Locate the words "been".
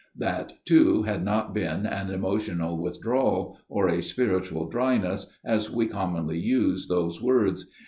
1.53-1.85